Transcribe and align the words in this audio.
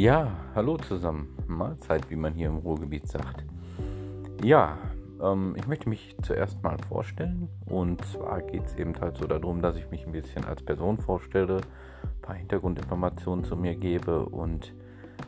Ja, 0.00 0.32
hallo 0.54 0.78
zusammen. 0.78 1.28
Mahlzeit, 1.46 2.08
wie 2.08 2.16
man 2.16 2.32
hier 2.32 2.48
im 2.48 2.56
Ruhrgebiet 2.56 3.06
sagt. 3.06 3.44
Ja, 4.42 4.78
ähm, 5.22 5.54
ich 5.58 5.66
möchte 5.66 5.90
mich 5.90 6.16
zuerst 6.22 6.62
mal 6.62 6.78
vorstellen. 6.88 7.50
Und 7.66 8.02
zwar 8.06 8.40
geht 8.40 8.64
es 8.64 8.74
eben 8.76 8.98
halt 8.98 9.18
so 9.18 9.26
darum, 9.26 9.60
dass 9.60 9.76
ich 9.76 9.90
mich 9.90 10.06
ein 10.06 10.12
bisschen 10.12 10.46
als 10.46 10.62
Person 10.62 10.96
vorstelle, 10.96 11.58
ein 12.02 12.22
paar 12.22 12.34
Hintergrundinformationen 12.34 13.44
zu 13.44 13.56
mir 13.56 13.74
gebe 13.74 14.24
und 14.24 14.72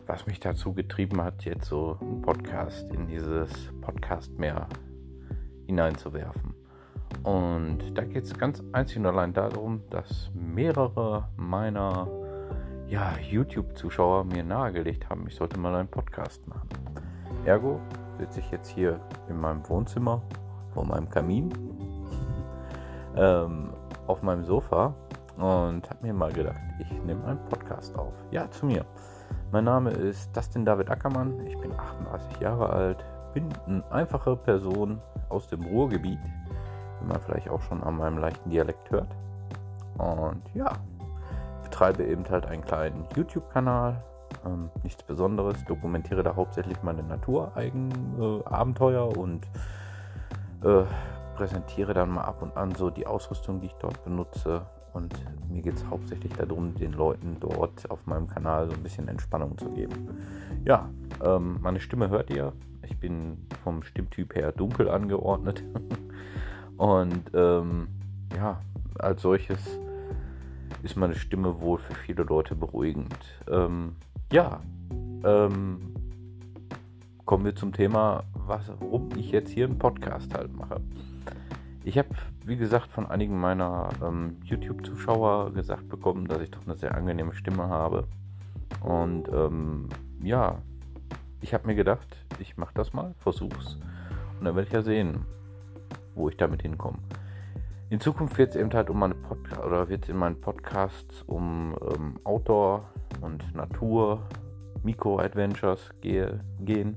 was 0.06 0.26
mich 0.26 0.40
dazu 0.40 0.72
getrieben 0.72 1.20
hat, 1.20 1.44
jetzt 1.44 1.66
so 1.66 1.98
einen 2.00 2.22
Podcast 2.22 2.90
in 2.94 3.06
dieses 3.06 3.50
Podcast-Meer 3.82 4.68
hineinzuwerfen. 5.66 6.54
Und 7.24 7.92
da 7.92 8.04
geht 8.04 8.24
es 8.24 8.38
ganz 8.38 8.62
einzig 8.72 8.96
und 8.96 9.04
allein 9.04 9.34
darum, 9.34 9.82
dass 9.90 10.30
mehrere 10.32 11.28
meiner 11.36 12.21
ja, 12.92 13.14
YouTube-Zuschauer 13.30 14.24
mir 14.24 14.44
nahegelegt 14.44 15.08
haben, 15.08 15.26
ich 15.26 15.34
sollte 15.34 15.58
mal 15.58 15.74
einen 15.74 15.88
Podcast 15.88 16.46
machen. 16.46 16.68
Ergo 17.46 17.80
sitze 18.18 18.40
ich 18.40 18.50
jetzt 18.50 18.68
hier 18.68 19.00
in 19.30 19.40
meinem 19.40 19.66
Wohnzimmer 19.66 20.20
vor 20.74 20.84
meinem 20.84 21.08
Kamin 21.08 21.50
ähm, 23.16 23.70
auf 24.06 24.22
meinem 24.22 24.44
Sofa 24.44 24.94
und 25.38 25.88
habe 25.88 26.02
mir 26.02 26.12
mal 26.12 26.30
gedacht, 26.34 26.60
ich 26.80 26.90
nehme 27.04 27.24
einen 27.24 27.42
Podcast 27.46 27.96
auf. 27.96 28.12
Ja, 28.30 28.50
zu 28.50 28.66
mir. 28.66 28.84
Mein 29.52 29.64
Name 29.64 29.90
ist 29.90 30.36
Dustin 30.36 30.66
David 30.66 30.90
Ackermann, 30.90 31.46
ich 31.46 31.56
bin 31.56 31.72
38 31.72 32.40
Jahre 32.40 32.68
alt, 32.68 33.02
bin 33.32 33.48
eine 33.66 33.82
einfache 33.90 34.36
Person 34.36 35.00
aus 35.30 35.48
dem 35.48 35.62
Ruhrgebiet, 35.62 36.20
wie 37.00 37.06
man 37.06 37.18
vielleicht 37.22 37.48
auch 37.48 37.62
schon 37.62 37.82
an 37.82 37.96
meinem 37.96 38.18
leichten 38.18 38.50
Dialekt 38.50 38.90
hört. 38.90 39.16
Und 39.96 40.42
ja, 40.52 40.72
betreibe 41.82 42.04
eben 42.04 42.24
halt 42.30 42.46
einen 42.46 42.64
kleinen 42.64 43.04
YouTube-Kanal. 43.16 44.04
Ähm, 44.46 44.70
nichts 44.84 45.02
Besonderes, 45.02 45.64
dokumentiere 45.64 46.22
da 46.22 46.36
hauptsächlich 46.36 46.80
meine 46.84 47.02
Naturabenteuer 47.02 49.10
äh, 49.10 49.18
und 49.18 49.44
äh, 50.62 50.84
präsentiere 51.34 51.92
dann 51.92 52.10
mal 52.10 52.22
ab 52.22 52.40
und 52.40 52.56
an 52.56 52.72
so 52.76 52.88
die 52.88 53.04
Ausrüstung, 53.04 53.60
die 53.60 53.66
ich 53.66 53.74
dort 53.80 54.04
benutze. 54.04 54.64
Und 54.92 55.12
mir 55.50 55.60
geht 55.60 55.74
es 55.74 55.84
hauptsächlich 55.86 56.32
darum, 56.34 56.72
den 56.76 56.92
Leuten 56.92 57.38
dort 57.40 57.90
auf 57.90 58.06
meinem 58.06 58.28
Kanal 58.28 58.68
so 58.68 58.74
ein 58.74 58.82
bisschen 58.84 59.08
Entspannung 59.08 59.58
zu 59.58 59.68
geben. 59.70 60.22
Ja, 60.64 60.88
ähm, 61.24 61.58
meine 61.62 61.80
Stimme 61.80 62.10
hört 62.10 62.30
ihr. 62.30 62.52
Ich 62.84 62.96
bin 63.00 63.44
vom 63.64 63.82
Stimmtyp 63.82 64.36
her 64.36 64.52
dunkel 64.52 64.88
angeordnet. 64.88 65.64
und 66.76 67.24
ähm, 67.34 67.88
ja, 68.36 68.60
als 69.00 69.22
solches 69.22 69.80
ist 70.82 70.96
meine 70.96 71.14
Stimme 71.14 71.60
wohl 71.60 71.78
für 71.78 71.94
viele 71.94 72.24
Leute 72.24 72.54
beruhigend. 72.54 73.14
Ähm, 73.48 73.96
ja, 74.32 74.60
ähm, 75.24 75.78
kommen 77.24 77.44
wir 77.44 77.54
zum 77.54 77.72
Thema, 77.72 78.24
warum 78.34 79.10
ich 79.16 79.30
jetzt 79.30 79.50
hier 79.50 79.66
einen 79.66 79.78
Podcast 79.78 80.34
halt 80.34 80.52
mache. 80.54 80.80
Ich 81.84 81.98
habe, 81.98 82.08
wie 82.44 82.56
gesagt, 82.56 82.90
von 82.90 83.06
einigen 83.06 83.38
meiner 83.38 83.88
ähm, 84.02 84.36
YouTube-Zuschauer 84.44 85.52
gesagt 85.52 85.88
bekommen, 85.88 86.26
dass 86.26 86.40
ich 86.40 86.50
doch 86.50 86.64
eine 86.64 86.76
sehr 86.76 86.94
angenehme 86.94 87.34
Stimme 87.34 87.68
habe. 87.68 88.06
Und 88.80 89.28
ähm, 89.32 89.88
ja, 90.22 90.58
ich 91.40 91.54
habe 91.54 91.66
mir 91.66 91.74
gedacht, 91.74 92.06
ich 92.38 92.56
mache 92.56 92.74
das 92.74 92.92
mal, 92.92 93.14
versuch's. 93.18 93.78
Und 94.38 94.44
dann 94.44 94.54
werde 94.54 94.68
ich 94.68 94.72
ja 94.72 94.82
sehen, 94.82 95.26
wo 96.14 96.28
ich 96.28 96.36
damit 96.36 96.62
hinkomme. 96.62 96.98
In 97.92 98.00
Zukunft 98.00 98.38
wird 98.38 98.48
es 98.48 98.56
eben 98.56 98.72
halt 98.72 98.88
um 98.88 98.98
meine 98.98 99.14
Podcast 99.14 99.62
oder 99.62 99.86
wird 99.90 100.08
in 100.08 100.16
meinen 100.16 100.40
Podcasts 100.40 101.20
um 101.26 101.76
ähm, 101.94 102.18
Outdoor 102.24 102.88
und 103.20 103.54
Natur, 103.54 104.26
Mikro-Adventures 104.82 105.90
gehe, 106.00 106.40
gehen, 106.60 106.96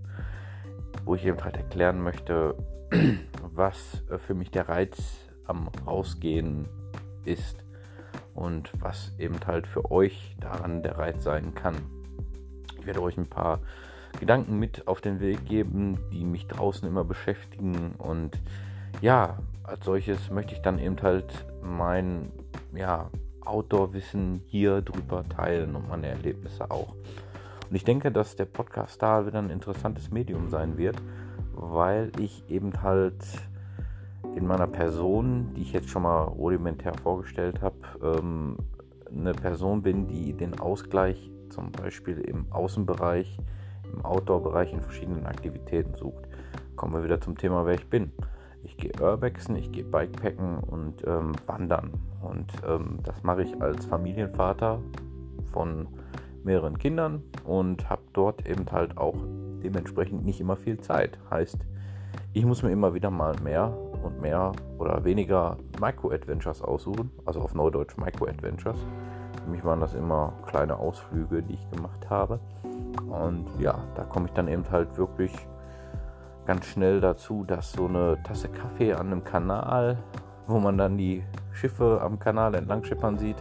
wo 1.03 1.16
ich 1.16 1.25
eben 1.25 1.44
halt 1.44 1.57
erklären 1.57 2.01
möchte, 2.01 2.56
was 3.41 4.06
äh, 4.09 4.17
für 4.17 4.35
mich 4.35 4.51
der 4.51 4.69
Reiz 4.69 5.28
am 5.47 5.67
Rausgehen 5.85 6.69
ist 7.25 7.66
und 8.33 8.72
was 8.81 9.12
eben 9.19 9.35
halt 9.45 9.67
für 9.67 9.91
euch 9.91 10.38
daran 10.39 10.81
der 10.81 10.97
Reiz 10.97 11.25
sein 11.25 11.53
kann. 11.56 11.75
Ich 12.79 12.85
werde 12.85 13.01
euch 13.01 13.17
ein 13.17 13.27
paar 13.27 13.59
Gedanken 14.22 14.59
mit 14.59 14.88
auf 14.88 15.01
den 15.01 15.19
Weg 15.19 15.45
geben, 15.45 16.00
die 16.13 16.23
mich 16.23 16.47
draußen 16.47 16.88
immer 16.88 17.03
beschäftigen 17.03 17.95
und 17.97 18.39
ja, 19.01 19.38
als 19.63 19.85
solches 19.85 20.29
möchte 20.29 20.53
ich 20.53 20.61
dann 20.61 20.79
eben 20.79 21.01
halt 21.01 21.45
mein 21.61 22.31
ja, 22.75 23.09
Outdoor-Wissen 23.44 24.41
hier 24.45 24.81
drüber 24.81 25.23
teilen 25.28 25.75
und 25.75 25.89
meine 25.89 26.07
Erlebnisse 26.07 26.69
auch. 26.69 26.95
Und 27.69 27.75
ich 27.75 27.83
denke, 27.83 28.11
dass 28.11 28.35
der 28.35 28.45
Podcast 28.45 29.01
da 29.01 29.25
wieder 29.25 29.39
ein 29.39 29.50
interessantes 29.50 30.11
Medium 30.11 30.50
sein 30.50 30.78
wird, 30.78 30.97
weil 31.53 32.11
ich 32.19 32.44
eben 32.50 32.83
halt 32.83 33.23
in 34.35 34.45
meiner 34.45 34.67
Person, 34.67 35.53
die 35.56 35.62
ich 35.62 35.73
jetzt 35.73 35.89
schon 35.89 36.03
mal 36.03 36.23
rudimentär 36.23 36.94
vorgestellt 37.01 37.62
habe, 37.62 37.77
ähm, 38.03 38.57
eine 39.09 39.33
Person 39.33 39.81
bin, 39.81 40.07
die 40.07 40.33
den 40.33 40.59
Ausgleich 40.59 41.31
zum 41.50 41.72
Beispiel 41.72 42.19
im 42.19 42.51
Außenbereich, 42.51 43.39
im 43.91 44.03
Outdoor-Bereich 44.03 44.73
in 44.73 44.81
verschiedenen 44.81 45.25
Aktivitäten 45.25 45.94
sucht. 45.95 46.27
Kommen 46.75 46.94
wir 46.94 47.03
wieder 47.03 47.22
zum 47.22 47.38
Thema, 47.38 47.66
wer 47.66 47.75
ich 47.75 47.89
bin 47.89 48.12
ich 48.65 48.77
gehe 48.77 48.91
Urbexen, 48.99 49.55
ich 49.55 49.71
gehe 49.71 49.83
Bikepacken 49.83 50.59
und 50.59 51.05
ähm, 51.07 51.33
wandern. 51.45 51.91
Und 52.21 52.51
ähm, 52.67 52.99
das 53.03 53.23
mache 53.23 53.43
ich 53.43 53.61
als 53.61 53.85
Familienvater 53.85 54.79
von 55.53 55.87
mehreren 56.43 56.77
Kindern 56.77 57.23
und 57.43 57.89
habe 57.89 58.01
dort 58.13 58.47
eben 58.47 58.65
halt 58.71 58.97
auch 58.97 59.15
dementsprechend 59.63 60.25
nicht 60.25 60.41
immer 60.41 60.55
viel 60.55 60.79
Zeit. 60.79 61.17
Heißt, 61.29 61.57
ich 62.33 62.45
muss 62.45 62.63
mir 62.63 62.71
immer 62.71 62.93
wieder 62.93 63.11
mal 63.11 63.35
mehr 63.43 63.71
und 64.03 64.21
mehr 64.21 64.51
oder 64.77 65.03
weniger 65.03 65.57
Micro-Adventures 65.79 66.61
aussuchen, 66.61 67.11
also 67.25 67.41
auf 67.41 67.53
Neudeutsch 67.53 67.97
Micro-Adventures. 67.97 68.77
Für 69.43 69.49
mich 69.49 69.63
waren 69.63 69.79
das 69.79 69.93
immer 69.93 70.33
kleine 70.47 70.77
Ausflüge, 70.77 71.43
die 71.43 71.53
ich 71.53 71.69
gemacht 71.71 72.09
habe. 72.09 72.39
Und 73.09 73.45
ja, 73.59 73.77
da 73.95 74.03
komme 74.03 74.25
ich 74.27 74.33
dann 74.33 74.47
eben 74.47 74.63
halt 74.71 74.97
wirklich 74.97 75.31
ganz 76.45 76.66
schnell 76.66 77.01
dazu, 77.01 77.44
dass 77.44 77.72
so 77.72 77.85
eine 77.85 78.22
Tasse 78.23 78.50
Kaffee 78.50 78.94
an 78.94 79.07
einem 79.07 79.23
Kanal, 79.23 79.97
wo 80.47 80.59
man 80.59 80.78
dann 80.78 80.97
die 80.97 81.23
Schiffe 81.51 82.00
am 82.01 82.19
Kanal 82.19 82.56
entlang 82.56 82.83
schippern 82.83 83.17
sieht, 83.17 83.38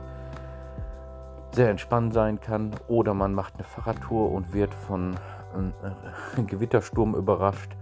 sehr 1.52 1.70
entspannt 1.70 2.14
sein 2.14 2.40
kann. 2.40 2.70
Oder 2.88 3.14
man 3.14 3.34
macht 3.34 3.54
eine 3.54 3.64
Fahrradtour 3.64 4.32
und 4.32 4.52
wird 4.52 4.74
von 4.74 5.14
einem 5.54 5.72
äh, 5.82 6.42
Gewittersturm 6.46 7.14
überrascht. 7.14 7.76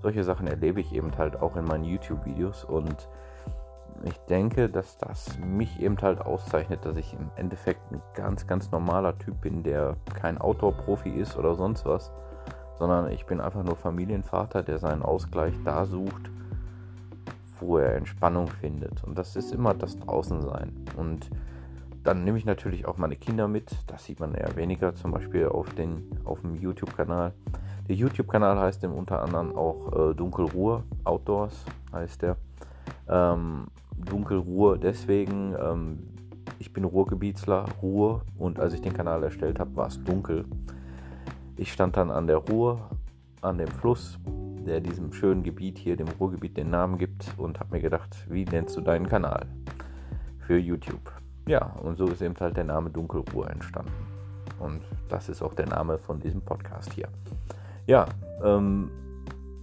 Solche 0.00 0.22
Sachen 0.22 0.46
erlebe 0.46 0.80
ich 0.80 0.92
eben 0.92 1.16
halt 1.18 1.40
auch 1.40 1.56
in 1.56 1.64
meinen 1.64 1.84
YouTube-Videos 1.84 2.64
und 2.64 3.08
ich 4.04 4.16
denke, 4.28 4.68
dass 4.68 4.96
das 4.96 5.36
mich 5.40 5.80
eben 5.80 6.00
halt 6.00 6.20
auszeichnet, 6.20 6.84
dass 6.84 6.96
ich 6.96 7.14
im 7.14 7.32
Endeffekt 7.34 7.80
ein 7.90 8.00
ganz, 8.14 8.46
ganz 8.46 8.70
normaler 8.70 9.18
Typ 9.18 9.40
bin, 9.40 9.64
der 9.64 9.96
kein 10.14 10.38
Outdoor-Profi 10.38 11.10
ist 11.10 11.36
oder 11.36 11.56
sonst 11.56 11.84
was 11.84 12.12
sondern 12.78 13.10
ich 13.10 13.26
bin 13.26 13.40
einfach 13.40 13.62
nur 13.62 13.76
Familienvater, 13.76 14.62
der 14.62 14.78
seinen 14.78 15.02
Ausgleich 15.02 15.54
da 15.64 15.84
sucht, 15.84 16.30
wo 17.60 17.78
er 17.78 17.96
Entspannung 17.96 18.48
findet. 18.48 19.02
Und 19.04 19.18
das 19.18 19.36
ist 19.36 19.52
immer 19.52 19.74
das 19.74 19.98
Draußensein. 19.98 20.72
Und 20.96 21.28
dann 22.04 22.24
nehme 22.24 22.38
ich 22.38 22.44
natürlich 22.44 22.86
auch 22.86 22.96
meine 22.96 23.16
Kinder 23.16 23.48
mit. 23.48 23.70
Das 23.86 24.04
sieht 24.04 24.20
man 24.20 24.34
eher 24.34 24.54
weniger, 24.56 24.94
zum 24.94 25.10
Beispiel 25.10 25.46
auf, 25.46 25.74
den, 25.74 26.08
auf 26.24 26.40
dem 26.40 26.54
YouTube-Kanal. 26.54 27.32
Der 27.88 27.96
YouTube-Kanal 27.96 28.58
heißt 28.58 28.84
im 28.84 28.92
unter 28.92 29.22
anderem 29.22 29.56
auch 29.56 30.10
äh, 30.10 30.14
Dunkelruhe 30.14 30.84
Outdoors, 31.04 31.64
heißt 31.92 32.22
der. 32.22 32.36
Ähm, 33.08 33.66
Dunkelruhe 33.96 34.78
deswegen, 34.78 35.54
ähm, 35.60 35.98
ich 36.58 36.72
bin 36.72 36.84
Ruhrgebietsler, 36.84 37.64
Ruhe 37.82 38.22
und 38.38 38.60
als 38.60 38.74
ich 38.74 38.80
den 38.80 38.92
Kanal 38.92 39.22
erstellt 39.22 39.58
habe, 39.58 39.74
war 39.76 39.88
es 39.88 40.02
dunkel. 40.04 40.44
Ich 41.58 41.72
stand 41.72 41.96
dann 41.96 42.12
an 42.12 42.28
der 42.28 42.36
Ruhr, 42.36 42.88
an 43.42 43.58
dem 43.58 43.66
Fluss, 43.66 44.16
der 44.64 44.80
diesem 44.80 45.12
schönen 45.12 45.42
Gebiet 45.42 45.76
hier, 45.76 45.96
dem 45.96 46.06
Ruhrgebiet, 46.06 46.56
den 46.56 46.70
Namen 46.70 46.98
gibt 46.98 47.34
und 47.36 47.58
habe 47.58 47.74
mir 47.74 47.82
gedacht, 47.82 48.16
wie 48.28 48.44
nennst 48.44 48.76
du 48.76 48.80
deinen 48.80 49.08
Kanal 49.08 49.44
für 50.38 50.56
YouTube? 50.56 51.12
Ja, 51.48 51.74
und 51.82 51.96
so 51.96 52.06
ist 52.06 52.22
eben 52.22 52.36
halt 52.38 52.56
der 52.56 52.62
Name 52.62 52.90
Dunkelruhr 52.90 53.50
entstanden. 53.50 53.90
Und 54.60 54.82
das 55.08 55.28
ist 55.28 55.42
auch 55.42 55.52
der 55.54 55.66
Name 55.66 55.98
von 55.98 56.20
diesem 56.20 56.42
Podcast 56.42 56.92
hier. 56.92 57.08
Ja, 57.88 58.06
ähm, 58.44 58.92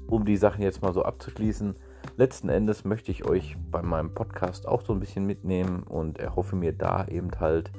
um 0.07 0.25
die 0.25 0.35
Sachen 0.35 0.63
jetzt 0.63 0.81
mal 0.81 0.93
so 0.93 1.03
abzuschließen, 1.03 1.77
letzten 2.17 2.49
Endes 2.49 2.83
möchte 2.83 3.09
ich 3.09 3.25
euch 3.25 3.55
bei 3.71 3.81
meinem 3.81 4.13
Podcast 4.13 4.67
auch 4.67 4.81
so 4.81 4.91
ein 4.91 4.99
bisschen 4.99 5.25
mitnehmen 5.25 5.83
und 5.83 6.19
erhoffe 6.19 6.57
mir 6.57 6.73
da 6.73 7.05
eben 7.05 7.31
halt 7.39 7.71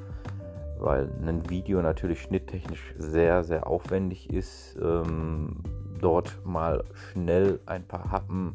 weil 0.78 1.10
ein 1.22 1.48
Video 1.48 1.82
natürlich 1.82 2.22
schnitttechnisch 2.22 2.94
sehr, 2.98 3.44
sehr 3.44 3.66
aufwendig 3.66 4.30
ist, 4.32 4.76
ähm, 4.80 5.62
dort 6.00 6.38
mal 6.44 6.84
schnell 6.92 7.60
ein 7.66 7.86
paar 7.86 8.10
Happen 8.10 8.54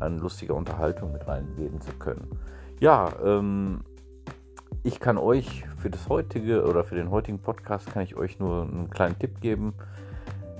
an 0.00 0.18
lustiger 0.18 0.54
Unterhaltung 0.54 1.12
mit 1.12 1.26
reingeben 1.26 1.80
zu 1.80 1.92
können. 1.92 2.28
Ja, 2.80 3.12
ähm, 3.24 3.80
Ich 4.84 5.00
kann 5.00 5.18
euch 5.18 5.64
für 5.76 5.90
das 5.90 6.08
heutige 6.08 6.64
oder 6.64 6.84
für 6.84 6.94
den 6.94 7.10
heutigen 7.10 7.40
Podcast 7.40 7.92
kann 7.92 8.02
ich 8.04 8.16
euch 8.16 8.38
nur 8.38 8.62
einen 8.62 8.88
kleinen 8.90 9.18
Tipp 9.18 9.40
geben. 9.40 9.74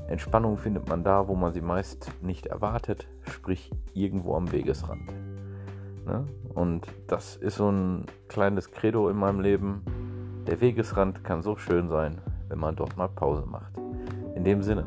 Entspannung 0.08 0.58
findet 0.58 0.88
man 0.88 1.04
da, 1.04 1.28
wo 1.28 1.34
man 1.34 1.52
sie 1.52 1.60
meist 1.60 2.10
nicht 2.20 2.46
erwartet, 2.46 3.06
sprich 3.22 3.70
irgendwo 3.94 4.34
am 4.34 4.50
Wegesrand. 4.50 5.06
Ne? 6.04 6.26
Und 6.52 6.88
das 7.06 7.36
ist 7.36 7.56
so 7.56 7.70
ein 7.70 8.06
kleines 8.28 8.70
Credo 8.72 9.08
in 9.08 9.16
meinem 9.16 9.40
Leben. 9.40 9.82
Der 10.48 10.62
Wegesrand 10.62 11.24
kann 11.24 11.42
so 11.42 11.56
schön 11.56 11.90
sein, 11.90 12.22
wenn 12.48 12.58
man 12.58 12.74
dort 12.74 12.96
mal 12.96 13.08
Pause 13.08 13.44
macht. 13.44 13.74
In 14.34 14.44
dem 14.44 14.62
Sinne, 14.62 14.86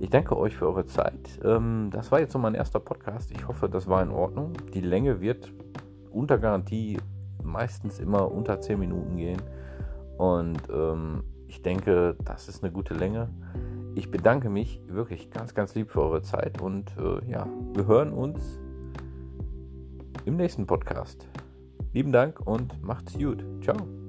ich 0.00 0.08
danke 0.08 0.38
euch 0.38 0.56
für 0.56 0.66
eure 0.66 0.86
Zeit. 0.86 1.38
Ähm, 1.44 1.90
das 1.92 2.10
war 2.10 2.20
jetzt 2.20 2.32
so 2.32 2.38
mein 2.38 2.54
erster 2.54 2.80
Podcast. 2.80 3.30
Ich 3.30 3.46
hoffe, 3.46 3.68
das 3.68 3.88
war 3.88 4.02
in 4.02 4.10
Ordnung. 4.10 4.54
Die 4.72 4.80
Länge 4.80 5.20
wird 5.20 5.52
unter 6.10 6.38
Garantie 6.38 6.98
meistens 7.42 7.98
immer 7.98 8.32
unter 8.32 8.58
10 8.58 8.78
Minuten 8.78 9.16
gehen. 9.18 9.42
Und 10.16 10.62
ähm, 10.72 11.24
ich 11.46 11.60
denke, 11.60 12.16
das 12.24 12.48
ist 12.48 12.64
eine 12.64 12.72
gute 12.72 12.94
Länge. 12.94 13.28
Ich 13.96 14.10
bedanke 14.10 14.48
mich 14.48 14.80
wirklich 14.86 15.30
ganz, 15.30 15.54
ganz 15.54 15.74
lieb 15.74 15.90
für 15.90 16.00
eure 16.00 16.22
Zeit 16.22 16.62
und 16.62 16.96
äh, 16.96 17.30
ja, 17.30 17.46
wir 17.74 17.86
hören 17.86 18.14
uns 18.14 18.58
im 20.24 20.36
nächsten 20.38 20.66
Podcast. 20.66 21.28
Lieben 21.92 22.12
Dank 22.12 22.40
und 22.40 22.82
macht's 22.82 23.12
gut. 23.18 23.44
Ciao. 23.62 24.05